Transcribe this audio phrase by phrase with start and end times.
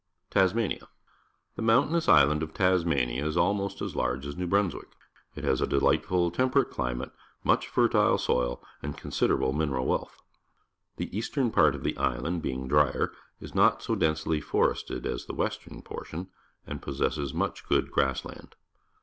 [0.31, 0.87] Tasmania.—
[1.57, 4.87] The mountainous island of Tasmania is almost as large as New Bruns wick.
[5.35, 7.11] It has a delightful, temperate climate,
[7.43, 10.19] much fertile soil, and considerable mineral wealth.
[10.97, 15.35] The eastern part of the island, being drier, is not so densely forested as the
[15.35, 16.29] west ern portion
[16.65, 18.55] and possesses much good grass land.